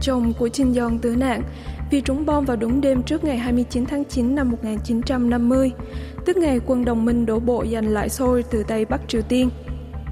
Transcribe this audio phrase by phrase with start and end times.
[0.00, 1.42] Chồng của Jin Yong tử nạn
[1.90, 5.70] vì trúng bom vào đúng đêm trước ngày 29 tháng 9 năm 1950,
[6.24, 9.50] tức ngày quân đồng minh đổ bộ giành lại Seoul từ tay Bắc Triều Tiên.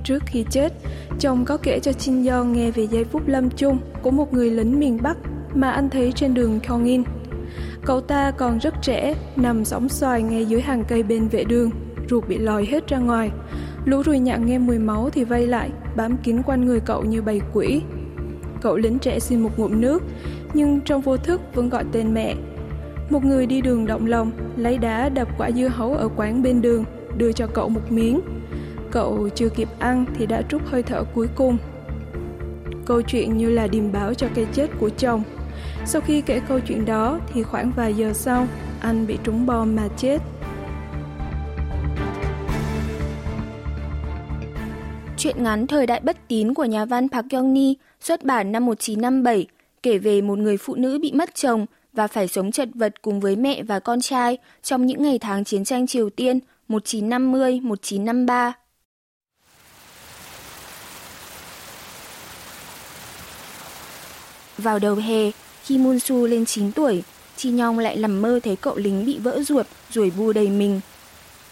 [0.04, 0.72] Trước khi chết,
[1.18, 4.50] chồng có kể cho Jin Yong nghe về giây phút lâm chung của một người
[4.50, 5.16] lính miền Bắc
[5.54, 7.02] mà anh thấy trên đường Kyongin.
[7.84, 11.70] Cậu ta còn rất trẻ, nằm sóng xoài ngay dưới hàng cây bên vệ đường,
[12.10, 13.30] ruột bị lòi hết ra ngoài.
[13.84, 17.22] Lũ ruồi nhặng nghe mùi máu thì vây lại, bám kín quanh người cậu như
[17.22, 17.82] bầy quỷ.
[18.60, 20.02] Cậu lính trẻ xin một ngụm nước,
[20.54, 22.34] nhưng trong vô thức vẫn gọi tên mẹ.
[23.10, 26.62] Một người đi đường động lòng, lấy đá đập quả dưa hấu ở quán bên
[26.62, 26.84] đường,
[27.16, 28.20] đưa cho cậu một miếng.
[28.90, 31.56] Cậu chưa kịp ăn thì đã trút hơi thở cuối cùng.
[32.84, 35.22] Câu chuyện như là điềm báo cho cái chết của chồng.
[35.84, 38.46] Sau khi kể câu chuyện đó thì khoảng vài giờ sau,
[38.80, 40.18] anh bị trúng bom mà chết.
[45.26, 48.66] Chuyện ngắn Thời đại bất tín của nhà văn Park Young Ni xuất bản năm
[48.66, 49.46] 1957
[49.82, 53.20] kể về một người phụ nữ bị mất chồng và phải sống chật vật cùng
[53.20, 56.38] với mẹ và con trai trong những ngày tháng chiến tranh Triều Tiên
[56.68, 58.52] 1950-1953.
[64.58, 65.30] Vào đầu hè,
[65.64, 67.02] khi Moon Su lên 9 tuổi,
[67.36, 70.80] Chi Nhong lại nằm mơ thấy cậu lính bị vỡ ruột, rồi bu đầy mình.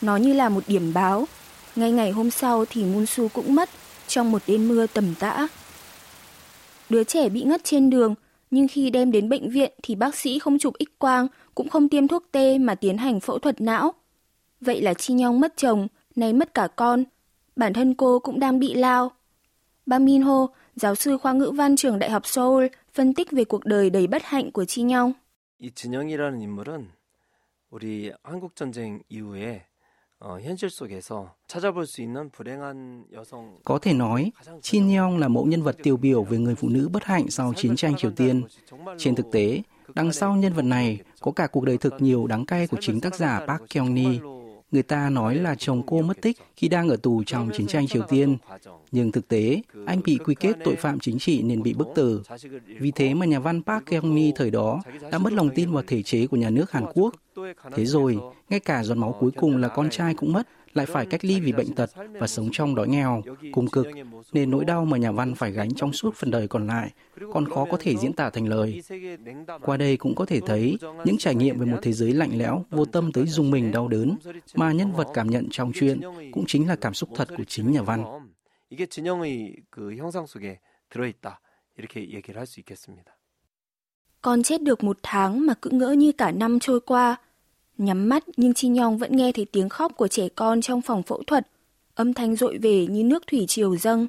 [0.01, 1.27] Nó như là một điểm báo.
[1.76, 3.70] Ngay ngày hôm sau thì Moon Su cũng mất,
[4.08, 5.48] trong một đêm mưa tầm tã.
[6.90, 8.16] Đứa trẻ bị ngất trên đường,
[8.52, 11.90] nhưng khi đem đến bệnh viện thì bác sĩ không chụp x quang, cũng không
[11.90, 13.94] tiêm thuốc tê mà tiến hành phẫu thuật não.
[14.62, 17.04] Vậy là Chi Nhong mất chồng, nay mất cả con.
[17.56, 19.12] Bản thân cô cũng đang bị lao.
[19.86, 23.44] Bang Min Ho, giáo sư khoa ngữ văn trường Đại học Seoul, phân tích về
[23.44, 25.14] cuộc đời đầy bất hạnh của Chi Nhong.
[25.62, 26.88] 이 진영이라는 인물은
[27.70, 29.66] 우리 한국 전쟁 이후에
[33.65, 36.89] có thể nói, Chin Yong là mẫu nhân vật tiêu biểu về người phụ nữ
[36.89, 38.43] bất hạnh sau chiến tranh Triều Tiên.
[38.99, 39.63] Trên thực tế,
[39.95, 43.01] đằng sau nhân vật này có cả cuộc đời thực nhiều đáng cay của chính
[43.01, 44.34] tác giả Park Kyung-ni.
[44.75, 47.87] Người ta nói là chồng cô mất tích khi đang ở tù trong chiến tranh
[47.87, 48.37] Triều Tiên.
[48.93, 52.23] Nhưng thực tế, anh bị quy kết tội phạm chính trị nên bị bức tử.
[52.81, 56.03] Vì thế mà nhà văn Park Kyung-mi thời đó đã mất lòng tin vào thể
[56.03, 57.15] chế của nhà nước Hàn Quốc.
[57.75, 58.19] Thế rồi,
[58.51, 61.40] ngay cả giọt máu cuối cùng là con trai cũng mất, lại phải cách ly
[61.40, 61.90] vì bệnh tật
[62.20, 63.22] và sống trong đói nghèo,
[63.52, 63.88] cùng cực,
[64.34, 66.92] nên nỗi đau mà nhà văn phải gánh trong suốt phần đời còn lại
[67.34, 68.82] còn khó có thể diễn tả thành lời.
[69.62, 72.66] Qua đây cũng có thể thấy những trải nghiệm về một thế giới lạnh lẽo,
[72.70, 74.16] vô tâm tới dùng mình đau đớn
[74.56, 76.02] mà nhân vật cảm nhận trong chuyện
[76.32, 78.04] cũng chính là cảm xúc thật của chính nhà văn.
[78.72, 81.42] 이게 진영의 그 형상 속에 들어있다
[81.78, 83.18] 이렇게 얘기를 할 수 있겠습니다.
[84.22, 87.18] Con chết được một tháng mà cứ ngỡ như cả năm trôi qua.
[87.79, 91.03] Nhắm mắt nhưng Chi Nhong vẫn nghe thấy tiếng khóc của trẻ con trong phòng
[91.03, 91.47] phẫu thuật.
[91.95, 94.07] Âm thanh dội về như nước thủy triều dâng.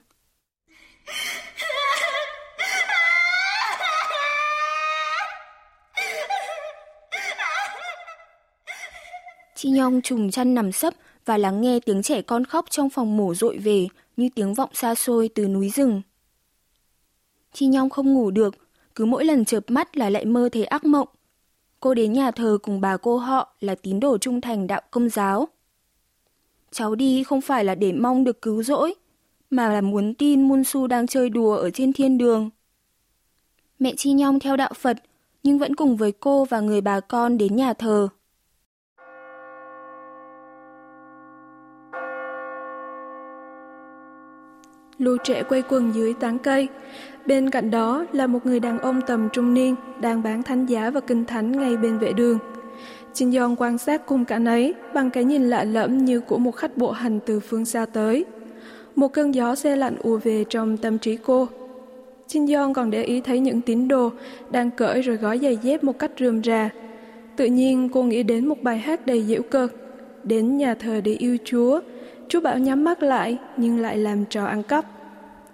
[9.56, 10.94] Chi Nhong trùng chăn nằm sấp
[11.26, 13.88] và lắng nghe tiếng trẻ con khóc trong phòng mổ dội về
[14.18, 16.02] như tiếng vọng xa xôi từ núi rừng.
[17.53, 18.56] Chi Nhong không ngủ được,
[18.96, 21.08] cứ mỗi lần chợp mắt là lại mơ thấy ác mộng.
[21.85, 25.09] Cô đến nhà thờ cùng bà cô họ là tín đồ trung thành đạo công
[25.09, 25.47] giáo.
[26.72, 28.94] Cháu đi không phải là để mong được cứu rỗi,
[29.50, 32.50] mà là muốn tin Mun Su đang chơi đùa ở trên thiên đường.
[33.79, 34.97] Mẹ Chi Nhong theo đạo Phật,
[35.44, 38.07] nhưng vẫn cùng với cô và người bà con đến nhà thờ.
[44.97, 46.68] Lũ trẻ quay quần dưới tán cây.
[47.26, 50.90] Bên cạnh đó là một người đàn ông tầm trung niên đang bán thánh giá
[50.90, 52.40] và kinh thánh ngay bên vệ đường.
[53.14, 56.52] Jin Yong quan sát cùng cảnh ấy bằng cái nhìn lạ lẫm như của một
[56.52, 58.26] khách bộ hành từ phương xa tới.
[58.96, 61.48] Một cơn gió xe lạnh ùa về trong tâm trí cô.
[62.28, 64.12] Jin Yong còn để ý thấy những tín đồ
[64.52, 66.70] đang cởi rồi gói giày dép một cách rườm rà.
[67.36, 69.72] Tự nhiên cô nghĩ đến một bài hát đầy dễu cợt.
[70.24, 71.80] Đến nhà thờ để yêu Chúa,
[72.30, 74.86] Chú bảo nhắm mắt lại nhưng lại làm trò ăn cắp.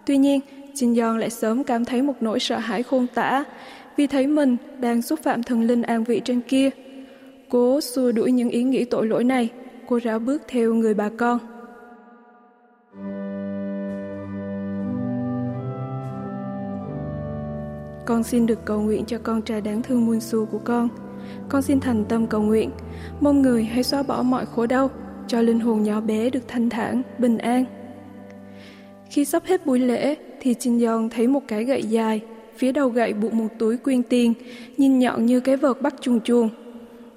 [0.05, 0.39] Tuy nhiên,
[0.73, 3.43] Jin Yong lại sớm cảm thấy một nỗi sợ hãi khôn tả
[3.97, 6.69] vì thấy mình đang xúc phạm thần linh an vị trên kia.
[7.49, 9.49] Cố xua đuổi những ý nghĩ tội lỗi này,
[9.87, 11.39] cô rảo bước theo người bà con.
[18.11, 20.89] con xin được cầu nguyện cho con trai đáng thương Munsu của con.
[21.49, 22.69] Con xin thành tâm cầu nguyện,
[23.21, 24.89] mong người hãy xóa bỏ mọi khổ đau,
[25.27, 27.65] cho linh hồn nhỏ bé được thanh thản, bình an.
[29.09, 32.21] Khi sắp hết buổi lễ, thì Jin Yong thấy một cái gậy dài,
[32.57, 34.33] phía đầu gậy buộc một túi quyên tiền,
[34.77, 36.49] nhìn nhọn như cái vợt bắt chuồng chuồng.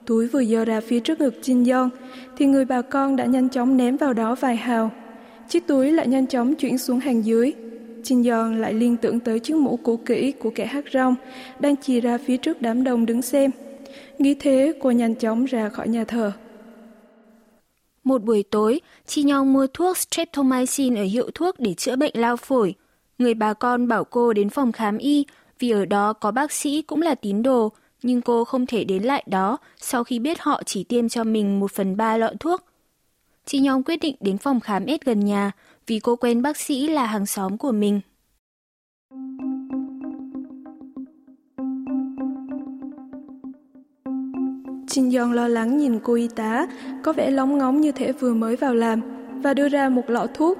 [0.06, 1.91] Túi vừa dơ ra phía trước ngực Jin Yong,
[2.37, 4.91] thì người bà con đã nhanh chóng ném vào đó vài hào.
[5.49, 7.53] Chiếc túi lại nhanh chóng chuyển xuống hàng dưới.
[8.03, 11.15] Jin Yong lại liên tưởng tới chiếc mũ cũ kỹ của kẻ hát rong,
[11.61, 13.51] đang chì ra phía trước đám đông đứng xem.
[14.19, 16.33] Nghĩ thế, cô nhanh chóng ra khỏi nhà thờ.
[18.05, 22.37] Một buổi tối, chị Nhong mua thuốc streptomycin ở hiệu thuốc để chữa bệnh lao
[22.37, 22.75] phổi.
[23.19, 25.27] Người bà con bảo cô đến phòng khám y
[25.59, 27.73] vì ở đó có bác sĩ cũng là tín đồ,
[28.03, 31.61] nhưng cô không thể đến lại đó sau khi biết họ chỉ tiêm cho mình
[31.61, 32.65] một phần ba lọ thuốc.
[33.45, 35.53] chị Nhong quyết định đến phòng khám S gần nhà
[35.87, 38.01] vì cô quen bác sĩ là hàng xóm của mình.
[44.94, 46.67] Jin Yong lo lắng nhìn cô y tá,
[47.02, 49.00] có vẻ lóng ngóng như thể vừa mới vào làm,
[49.43, 50.58] và đưa ra một lọ thuốc.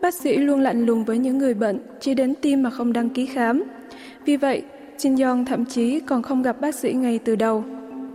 [0.00, 3.08] Bác sĩ luôn lạnh lùng với những người bệnh, chỉ đến tim mà không đăng
[3.08, 3.62] ký khám.
[4.24, 4.62] Vì vậy,
[4.98, 7.64] Jin Yong thậm chí còn không gặp bác sĩ ngay từ đầu.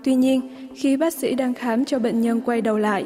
[0.04, 0.42] Tuy nhiên,
[0.76, 3.06] khi bác sĩ đang khám cho bệnh nhân quay đầu lại,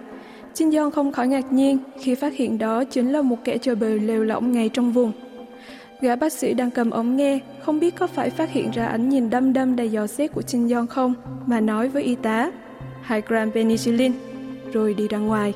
[0.55, 3.75] Jin Yong không khỏi ngạc nhiên khi phát hiện đó chính là một kẻ chơi
[3.75, 5.11] bời lêu lỏng ngay trong vùng.
[6.01, 9.09] Gã bác sĩ đang cầm ống nghe, không biết có phải phát hiện ra ánh
[9.09, 11.13] nhìn đăm đăm đầy dò xét của Trinh Yong không,
[11.45, 12.51] mà nói với y tá,
[13.01, 14.11] 2 gram penicillin,
[14.73, 15.53] rồi đi ra ngoài.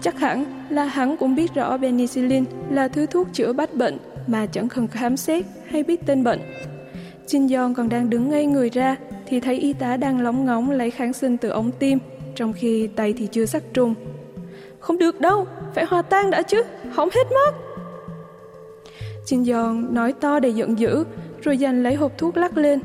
[0.00, 4.46] Chắc hẳn là hắn cũng biết rõ penicillin là thứ thuốc chữa bách bệnh mà
[4.46, 6.40] chẳng cần khám xét hay biết tên bệnh.
[7.26, 8.96] Jin Yong còn đang đứng ngây người ra
[9.26, 11.98] thì thấy y tá đang lóng ngóng lấy kháng sinh từ ống tim,
[12.34, 13.94] trong khi tay thì chưa sắc trùng.
[14.80, 17.67] Không được đâu, phải hòa tan đã chứ, hỏng hết mất.
[19.28, 21.04] Jin Yong nói to để giận dữ,
[21.42, 22.80] rồi giành lấy hộp thuốc lắc lên.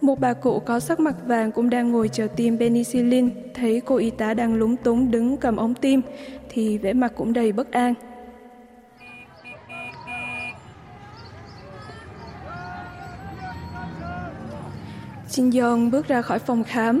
[0.00, 3.96] Một bà cụ có sắc mặt vàng cũng đang ngồi chờ tiêm penicillin, thấy cô
[3.96, 6.00] y tá đang lúng túng đứng cầm ống tim,
[6.48, 7.94] thì vẻ mặt cũng đầy bất an.
[15.30, 17.00] Jin Yong bước ra khỏi phòng khám.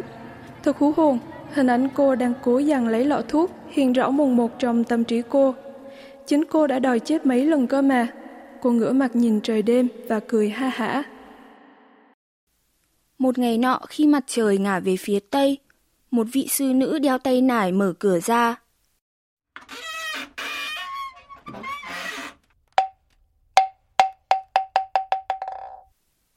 [0.62, 1.18] Thật hú hồn,
[1.52, 5.04] hình ảnh cô đang cố dằn lấy lọ thuốc hiện rõ mùng một trong tâm
[5.04, 5.54] trí cô.
[6.26, 8.08] Chính cô đã đòi chết mấy lần cơ mà.
[8.62, 11.02] Cô ngửa mặt nhìn trời đêm và cười ha hả.
[13.18, 15.58] Một ngày nọ khi mặt trời ngả về phía tây,
[16.10, 18.56] một vị sư nữ đeo tay nải mở cửa ra.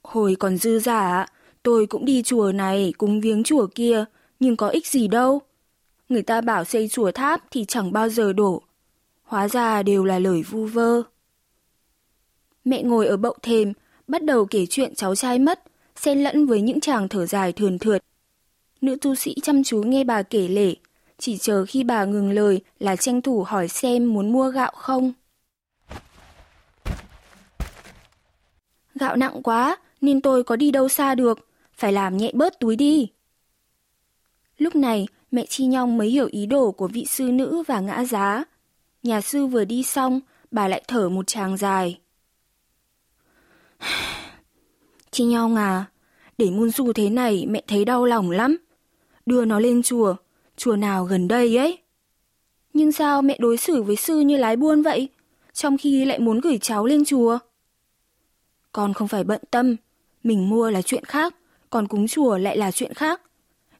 [0.02, 1.26] Hồi còn dư giả,
[1.62, 4.04] tôi cũng đi chùa này cúng viếng chùa kia,
[4.40, 5.40] nhưng có ích gì đâu.
[6.08, 8.62] Người ta bảo xây chùa tháp thì chẳng bao giờ đổ.
[9.22, 11.13] Hóa ra đều là lời vu vơ.
[12.64, 13.72] Mẹ ngồi ở bậu thềm,
[14.08, 15.62] bắt đầu kể chuyện cháu trai mất,
[15.96, 18.04] xen lẫn với những chàng thở dài thườn thượt.
[18.80, 20.74] Nữ tu sĩ chăm chú nghe bà kể lể,
[21.18, 25.12] chỉ chờ khi bà ngừng lời là tranh thủ hỏi xem muốn mua gạo không.
[28.94, 32.76] Gạo nặng quá, nên tôi có đi đâu xa được, phải làm nhẹ bớt túi
[32.76, 33.08] đi.
[34.58, 38.04] Lúc này, mẹ Chi Nhong mới hiểu ý đồ của vị sư nữ và ngã
[38.04, 38.44] giá.
[39.02, 41.98] Nhà sư vừa đi xong, bà lại thở một tràng dài.
[45.10, 45.84] Chi Nhong à,
[46.38, 48.56] để muôn su thế này mẹ thấy đau lòng lắm.
[49.26, 50.14] Đưa nó lên chùa,
[50.56, 51.78] chùa nào gần đây ấy.
[52.72, 55.08] Nhưng sao mẹ đối xử với sư như lái buôn vậy,
[55.52, 57.38] trong khi lại muốn gửi cháu lên chùa?
[58.72, 59.76] Con không phải bận tâm,
[60.22, 61.34] mình mua là chuyện khác,
[61.70, 63.22] còn cúng chùa lại là chuyện khác.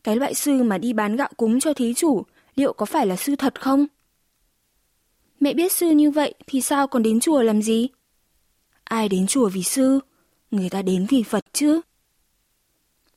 [0.05, 2.23] Cái loại sư mà đi bán gạo cúng cho thí chủ,
[2.55, 3.87] liệu có phải là sư thật không?
[5.41, 7.89] Mẹ biết sư như vậy thì sao còn đến chùa làm gì?
[8.85, 10.01] Ai đến chùa vì sư?
[10.51, 11.81] Người ta đến vì Phật chứ.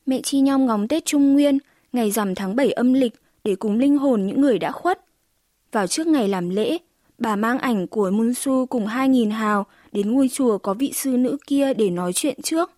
[0.06, 1.58] Mẹ Chi Nhong ngóng Tết Trung Nguyên,
[1.94, 5.06] ngày rằm tháng 7 âm lịch để cúng linh hồn những người đã khuất.
[5.72, 6.78] Vào trước ngày làm lễ,
[7.18, 11.18] bà mang ảnh của Mun Su cùng 2.000 hào đến ngôi chùa có vị sư
[11.18, 12.72] nữ kia để nói chuyện trước.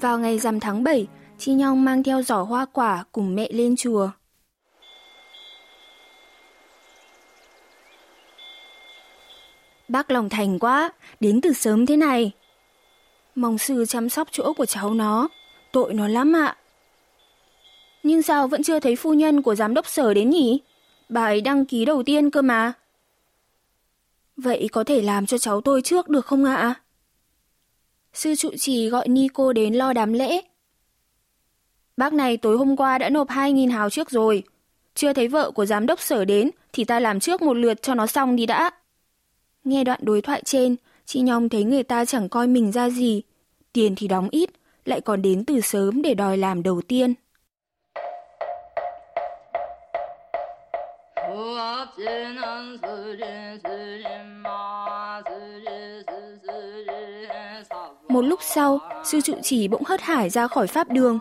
[0.00, 1.06] Vào ngày rằm tháng 7,
[1.38, 4.10] Chi Nhong mang theo giỏ hoa quả cùng mẹ lên chùa.
[9.88, 12.32] Bác lòng thành quá, đến từ sớm thế này.
[13.34, 15.28] Mong sư chăm sóc chỗ của cháu nó,
[15.72, 16.56] tội nó lắm ạ.
[18.02, 20.60] Nhưng sao vẫn chưa thấy phu nhân của giám đốc sở đến nhỉ?
[21.08, 22.72] Bà ấy đăng ký đầu tiên cơ mà.
[24.36, 26.74] Vậy có thể làm cho cháu tôi trước được không ạ?
[28.18, 30.40] Sư trụ trì gọi Nico đến lo đám lễ.
[31.96, 34.42] Bác này tối hôm qua đã nộp 2.000 hào trước rồi.
[34.94, 37.94] Chưa thấy vợ của giám đốc sở đến thì ta làm trước một lượt cho
[37.94, 38.70] nó xong đi đã.
[39.64, 43.22] Nghe đoạn đối thoại trên, chị Nhong thấy người ta chẳng coi mình ra gì.
[43.72, 44.50] Tiền thì đóng ít,
[44.84, 47.14] lại còn đến từ sớm để đòi làm đầu tiên.
[58.18, 61.18] Một lúc sau, sư trụ trì bỗng hớt hải ra khỏi pháp đường.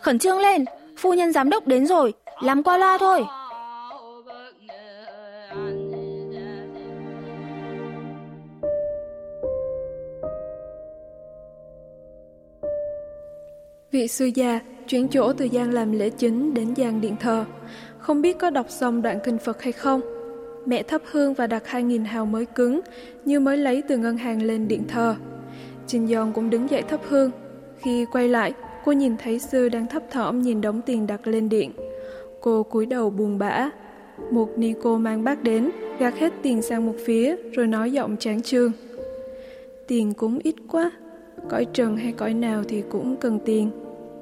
[0.00, 0.64] Khẩn trương lên,
[0.98, 2.12] phu nhân giám đốc đến rồi,
[2.42, 3.24] làm qua loa thôi.
[13.90, 17.44] Vị sư già chuyển chỗ từ gian làm lễ chính đến gian điện thờ.
[17.98, 20.00] Không biết có đọc xong đoạn kinh Phật hay không?
[20.66, 22.80] Mẹ thắp hương và đặt 2.000 hào mới cứng,
[23.24, 25.14] như mới lấy từ ngân hàng lên điện thờ.
[25.92, 27.30] Trình Giòn cũng đứng dậy thắp hương.
[27.76, 28.52] Khi quay lại,
[28.84, 31.72] cô nhìn thấy sư đang thấp thỏm nhìn đống tiền đặt lên điện.
[32.40, 33.70] Cô cúi đầu buồn bã.
[34.30, 38.16] Một ni cô mang bác đến, gạt hết tiền sang một phía, rồi nói giọng
[38.16, 38.72] tráng trương.
[39.86, 40.90] Tiền cũng ít quá,
[41.48, 43.70] cõi trần hay cõi nào thì cũng cần tiền.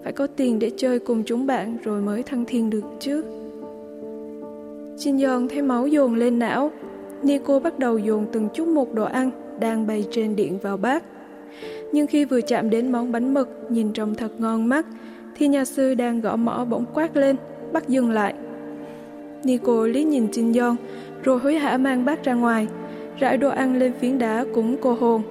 [0.03, 3.25] Phải có tiền để chơi cùng chúng bạn rồi mới thăng thiên được chứ.
[4.97, 6.71] Jin Yeon thấy máu dồn lên não.
[7.23, 11.05] Nico bắt đầu dồn từng chút một đồ ăn đang bày trên điện vào bát.
[11.93, 14.87] Nhưng khi vừa chạm đến món bánh mực nhìn trông thật ngon mắt,
[15.37, 17.37] thì nhà sư đang gõ mõ bỗng quát lên,
[17.73, 18.35] bắt dừng lại.
[19.45, 20.77] Nico lý nhìn Jin Yong,
[21.23, 22.67] rồi hối hả mang bát ra ngoài,
[23.19, 25.23] rải đồ ăn lên phiến đá cúng cô hồn.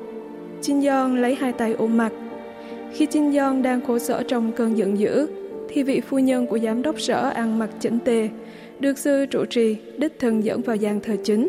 [0.61, 2.11] Jin Yong lấy hai tay ôm mặt.
[2.93, 5.27] Khi Jin Yong đang khổ sở trong cơn giận dữ,
[5.69, 8.29] thì vị phu nhân của giám đốc sở ăn mặc chỉnh tề,
[8.79, 11.47] được sư trụ trì đích thân dẫn vào gian thờ chính.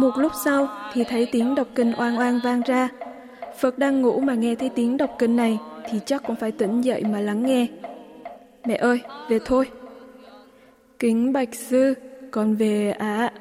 [0.00, 2.88] Một lúc sau thì thấy tiếng đọc kinh oan oan vang ra.
[3.58, 5.58] Phật đang ngủ mà nghe thấy tiếng đọc kinh này
[5.90, 7.66] thì chắc cũng phải tỉnh dậy mà lắng nghe.
[8.64, 9.70] Mẹ ơi, về thôi.
[10.98, 11.94] Kính bạch sư,
[12.30, 13.16] con về ạ.
[13.16, 13.32] À.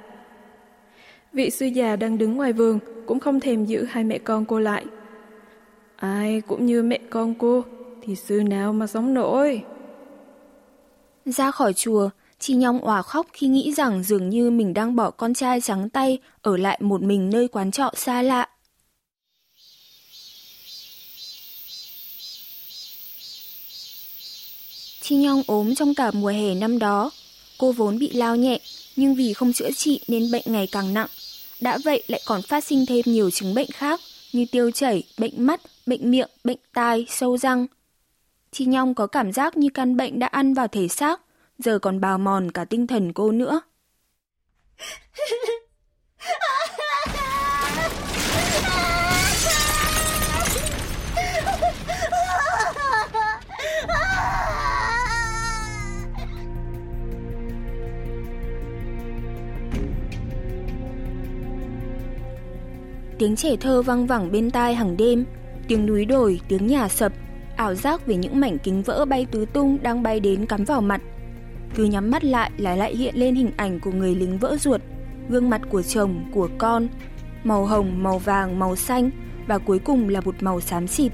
[1.34, 4.60] Vị sư già đang đứng ngoài vườn cũng không thèm giữ hai mẹ con cô
[4.60, 4.86] lại.
[5.96, 7.64] Ai cũng như mẹ con cô,
[8.02, 9.64] thì sư nào mà sống nổi.
[11.26, 12.10] Ra khỏi chùa,
[12.40, 15.90] Chi Nhong òa khóc khi nghĩ rằng dường như mình đang bỏ con trai trắng
[15.90, 18.48] tay ở lại một mình nơi quán trọ xa lạ.
[25.02, 27.12] Chi Nhong ốm trong cả mùa hè năm đó.
[27.58, 28.60] Cô vốn bị lao nhẹ,
[28.96, 31.08] nhưng vì không chữa trị nên bệnh ngày càng nặng.
[31.62, 34.00] Đã vậy lại còn phát sinh thêm nhiều chứng bệnh khác
[34.34, 37.68] như tiêu chảy, bệnh mắt, bệnh miệng, bệnh tai, sâu răng–
[38.52, 41.22] Chi Nhong có cảm giác như căn bệnh đã ăn vào thể xác,
[41.60, 43.62] giờ còn bào mòn cả tinh thần cô nữa.
[63.18, 65.26] Tiếng trẻ thơ văng vẳng bên tai hàng đêm,
[65.68, 67.14] tiếng núi đồi, tiếng nhà sập,
[67.56, 70.82] ảo giác về những mảnh kính vỡ bay tứ tung đang bay đến cắm vào
[70.82, 71.02] mặt.
[71.75, 74.81] Cứ nhắm mắt lại là lại hiện lên hình ảnh của người lính vỡ ruột,
[75.29, 76.89] gương mặt của chồng, của con,
[77.45, 79.11] màu hồng, màu vàng, màu xanh
[79.47, 81.13] và cuối cùng là một màu xám xịt.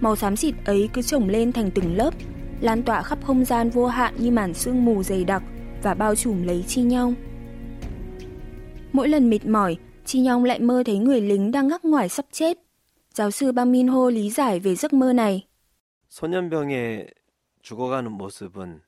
[0.00, 2.14] Màu xám xịt ấy cứ chồng lên thành từng lớp,
[2.60, 5.42] lan tỏa khắp không gian vô hạn như màn sương mù dày đặc
[5.82, 7.14] và bao trùm lấy Chi Nhong.
[8.92, 12.26] Mỗi lần mệt mỏi, Chi Nhong lại mơ thấy người lính đang ngắc ngoài sắp
[12.32, 12.58] chết.
[13.14, 15.46] Giáo sư Bang Min Ho lý giải về giấc mơ này.
[16.12, 17.06] 소년병에
[17.62, 18.82] 죽어가는 모습은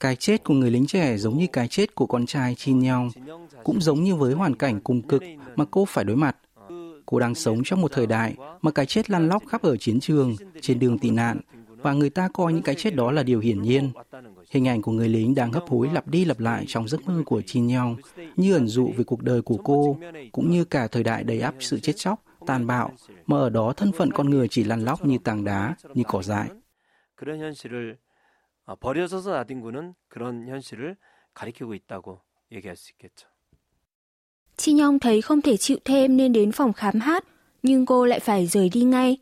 [0.00, 3.10] cái chết của người lính trẻ giống như cái chết của con trai Chin Yong,
[3.64, 5.22] cũng giống như với hoàn cảnh cùng cực
[5.56, 6.36] mà cô phải đối mặt.
[7.06, 10.00] Cô đang sống trong một thời đại mà cái chết lăn lóc khắp ở chiến
[10.00, 13.40] trường, trên đường tị nạn, và người ta coi những cái chết đó là điều
[13.40, 13.90] hiển nhiên.
[14.50, 17.22] Hình ảnh của người lính đang hấp hối lặp đi lặp lại trong giấc mơ
[17.26, 17.96] của Chin Yong,
[18.36, 19.98] như ẩn dụ về cuộc đời của cô,
[20.32, 22.90] cũng như cả thời đại đầy ắp sự chết chóc tàn bạo,
[23.26, 26.22] mà ở đó thân phận con người chỉ lăn lóc như tảng đá, như cỏ
[26.22, 26.48] dại.
[27.21, 27.97] 그런 현실을
[28.79, 30.97] 버려져서 나뒹구는 그런 현실을
[31.33, 32.21] 가리키고 있다고
[32.51, 33.27] 얘기할 수 있겠죠.
[34.57, 37.23] Chi Nhong thấy không thể chịu thêm nên đến phòng khám hát,
[37.63, 39.17] nhưng cô lại phải rời đi ngay.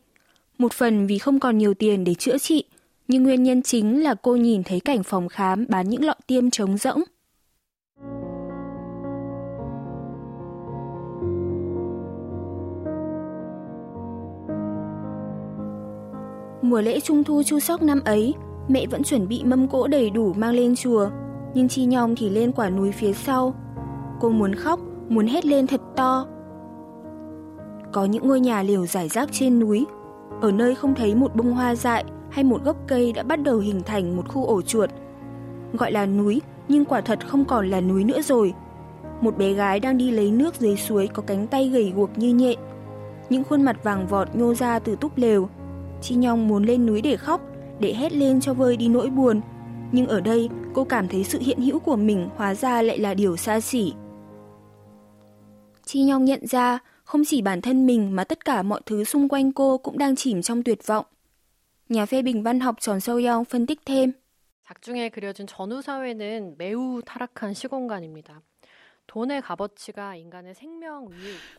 [0.58, 2.64] Một phần vì không còn nhiều tiền để chữa trị,
[3.08, 6.50] nhưng nguyên nhân chính là cô nhìn thấy cảnh phòng khám bán những lọ tiêm
[6.50, 7.02] trống rỗng.
[16.71, 18.33] Mùa lễ trung thu chu sóc năm ấy,
[18.67, 21.09] mẹ vẫn chuẩn bị mâm cỗ đầy đủ mang lên chùa,
[21.53, 23.53] nhưng Chi Nhong thì lên quả núi phía sau.
[24.19, 26.25] Cô muốn khóc, muốn hét lên thật to.
[27.93, 29.85] có những ngôi nhà liều rải rác trên núi.
[30.41, 33.59] Ở nơi không thấy một bông hoa dại hay một gốc cây đã bắt đầu
[33.59, 34.89] hình thành một khu ổ chuột.
[35.73, 38.53] Gọi là núi, nhưng quả thật không còn là núi nữa rồi.
[39.21, 42.33] Một bé gái đang đi lấy nước dưới suối có cánh tay gầy guộc như
[42.33, 42.59] nhện.
[43.29, 45.49] Những khuôn mặt vàng vọt nhô ra từ túp lều.
[46.02, 47.40] Chi Nhong muốn lên núi để khóc,
[47.80, 49.40] để hét lên cho vơi đi nỗi buồn.
[49.92, 53.14] Nhưng ở đây, cô cảm thấy sự hiện hữu của mình hóa ra lại là
[53.14, 53.92] điều xa xỉ.
[55.84, 59.28] Chi Nhong nhận ra không chỉ bản thân mình mà tất cả mọi thứ xung
[59.28, 61.04] quanh cô cũng đang chìm trong tuyệt vọng.
[61.88, 64.12] Nhà phê bình văn học Tròn Sâu Yong phân tích thêm.
[64.66, 68.42] 작중에 그려진 전후 사회는 매우 타락한 시공간입니다.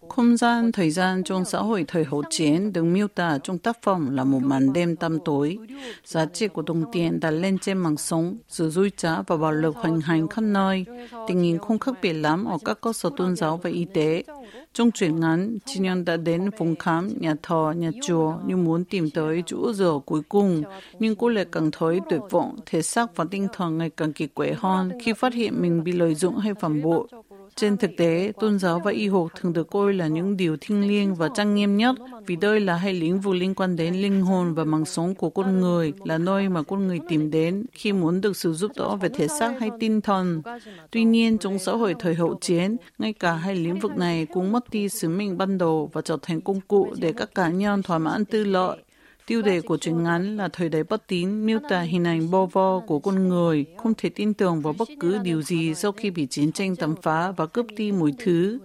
[0.08, 3.82] Không gian thời gian trong xã hội thời hậu chiến được miêu tả trong tác
[3.82, 5.58] phẩm là một màn đêm tăm tối.
[6.04, 9.52] Giá trị của đồng tiền đặt lên trên mạng sống, sự dối trá và bạo
[9.52, 10.84] lực hoành hành khắp nơi.
[11.28, 14.24] Tình hình không khác biệt lắm ở các cơ sở tôn giáo và y tế.
[14.72, 18.84] Trong truyện ngắn, Chi Nhân đã đến phòng khám, nhà thờ, nhà chùa như muốn
[18.84, 20.62] tìm tới chỗ dựa cuối cùng,
[20.98, 24.26] nhưng cô lại càng thấy tuyệt vọng, thể xác và tinh thần ngày càng kỳ
[24.26, 27.08] quệ hơn khi phát hiện mình bị lợi dụng hay phản bội.
[27.56, 30.88] Trên thực tế, tôn giáo và y học thường được coi là những điều thiêng
[30.88, 34.22] liêng và trang nghiêm nhất vì đây là hai lĩnh vực liên quan đến linh
[34.22, 37.92] hồn và mạng sống của con người, là nơi mà con người tìm đến khi
[37.92, 40.42] muốn được sự giúp đỡ về thể xác hay tinh thần.
[40.90, 44.52] Tuy nhiên, trong xã hội thời hậu chiến, ngay cả hai lĩnh vực này cũng
[44.52, 47.82] mất đi sứ mệnh ban đầu và trở thành công cụ để các cá nhân
[47.82, 48.78] thỏa mãn tư lợi.
[49.26, 52.46] Tiêu đề của truyện ngắn là thời đại bất tín, miêu tả hình ảnh bo
[52.46, 56.10] vo của con người, không thể tin tưởng vào bất cứ điều gì sau khi
[56.10, 58.58] bị chiến tranh tàn phá và cướp đi mọi thứ.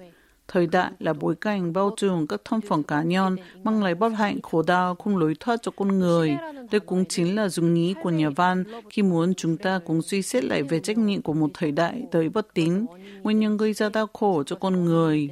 [0.47, 4.09] Thời đại là bối cảnh bao trùm các thân phận cá nhân, mang lại bất
[4.09, 6.37] hạnh khổ đau không lối thoát cho con người.
[6.71, 10.21] Đây cũng chính là dùng nghĩ của nhà văn khi muốn chúng ta cùng suy
[10.21, 12.85] xét lại về trách nhiệm của một thời đại tới bất tín,
[13.23, 15.29] nguyên nhân gây ra đau khổ cho con người.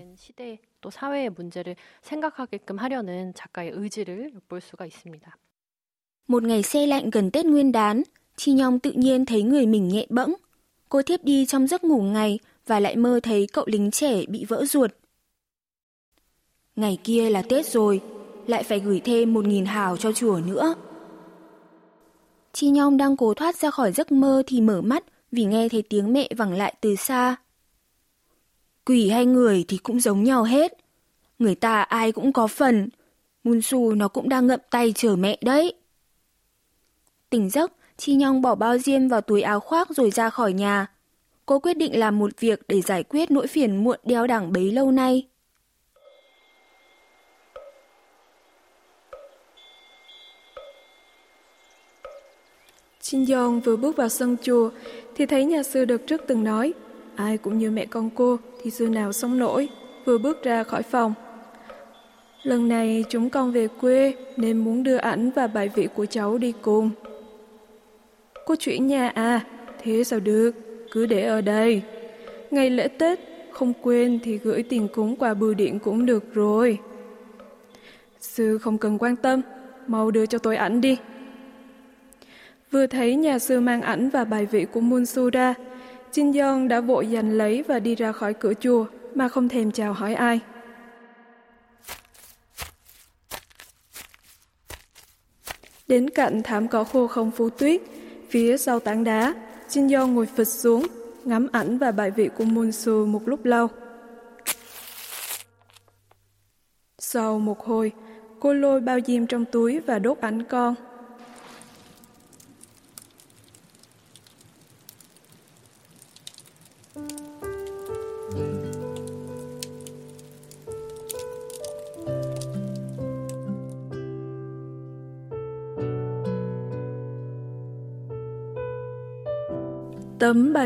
[0.84, 5.36] 또 사회의 문제를 생각하게끔 하려는 작가의 의지를 엿볼 수가 있습니다.
[6.28, 8.02] Một ngày xe lạnh gần Tết Nguyên đán,
[8.36, 10.34] Chi Nhong tự nhiên thấy người mình nhẹ bẫng.
[10.88, 14.44] Cô thiếp đi trong giấc ngủ ngày và lại mơ thấy cậu lính trẻ bị
[14.44, 14.90] vỡ ruột.
[16.76, 18.00] Ngày kia là Tết rồi,
[18.46, 20.74] lại phải gửi thêm một nghìn hào cho chùa nữa.
[22.52, 25.82] Chi Nhong đang cố thoát ra khỏi giấc mơ thì mở mắt vì nghe thấy
[25.82, 27.36] tiếng mẹ vẳng lại từ xa.
[28.85, 30.77] Quỷ hay người thì cũng giống nhau hết.
[31.39, 32.89] Người ta ai cũng có phần.
[33.43, 35.73] Munsu nó cũng đang ngậm tay chờ mẹ đấy.
[37.29, 40.87] Tỉnh giấc, Chi Nhong bỏ bao diêm vào túi áo khoác rồi ra khỏi nhà.
[41.45, 44.71] Cô quyết định làm một việc để giải quyết nỗi phiền muộn đeo đẳng bấy
[44.71, 45.27] lâu nay.
[53.01, 54.69] Shin Yong vừa bước vào sân chùa
[55.15, 56.73] thì thấy nhà sư đợt trước từng nói
[57.15, 59.69] ai cũng như mẹ con cô thì xưa nào sống nổi,
[60.05, 61.13] vừa bước ra khỏi phòng.
[62.43, 66.37] Lần này chúng con về quê nên muốn đưa ảnh và bài vị của cháu
[66.37, 66.89] đi cùng.
[68.45, 69.45] Cô chuyển nhà à?
[69.83, 70.51] Thế sao được?
[70.91, 71.81] Cứ để ở đây.
[72.51, 73.19] Ngày lễ Tết,
[73.51, 76.79] không quên thì gửi tiền cúng qua bưu điện cũng được rồi.
[78.19, 79.41] Sư không cần quan tâm,
[79.87, 80.97] mau đưa cho tôi ảnh đi.
[82.71, 85.53] Vừa thấy nhà sư mang ảnh và bài vị của Munsu ra,
[86.15, 89.71] Jin Yeon đã vội giành lấy và đi ra khỏi cửa chùa mà không thèm
[89.71, 90.39] chào hỏi ai.
[95.87, 97.81] Đến cạnh thảm cỏ khô không phủ tuyết,
[98.29, 99.33] phía sau tảng đá,
[99.69, 100.87] Jin Yeon ngồi phịch xuống,
[101.25, 103.67] ngắm ảnh và bài vị của Moon Su một lúc lâu.
[106.99, 107.91] Sau một hồi,
[108.39, 110.75] cô lôi bao diêm trong túi và đốt ảnh con.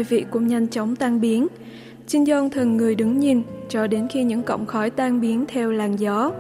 [0.10, 1.48] Vị cũng nhanh chóng tan biến.
[2.08, 5.72] Jin Yong thần người đứng nhìn cho đến khi những cọng khói tan biến theo
[5.72, 6.32] làn gió.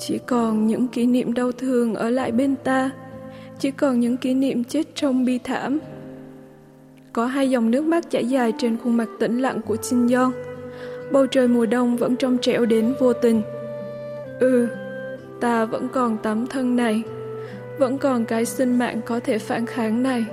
[0.00, 2.90] Chỉ còn những kỷ niệm đau thương ở lại bên ta,
[3.58, 5.78] chỉ còn những kỷ niệm chết trong bi thảm.
[7.12, 10.32] Có hai dòng nước mắt chảy dài trên khuôn mặt tĩnh lặng của Jin Yong.
[11.12, 13.42] Bầu trời mùa đông vẫn trong trẻo đến vô tình.
[14.40, 14.68] Ừ,
[15.40, 17.02] ta vẫn còn tấm thân này,
[17.78, 20.24] vẫn còn cái sinh mạng có thể phản kháng này.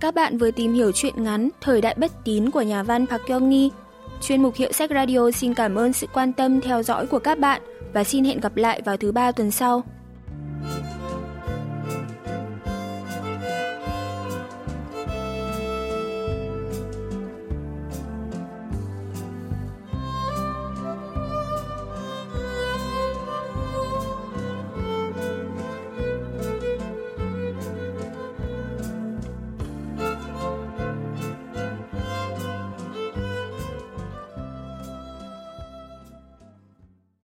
[0.00, 3.26] Các bạn vừa tìm hiểu chuyện ngắn, Thời đại bất tín của nhà văn Park
[3.26, 3.70] Yong-ni.
[4.22, 7.38] Chuyên mục Hiệu sách Radio xin cảm ơn sự quan tâm theo dõi của các
[7.38, 9.84] bạn và xin hẹn gặp lại vào thứ ba tuần sau.